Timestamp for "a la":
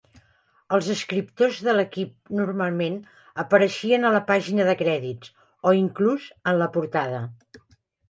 4.09-4.25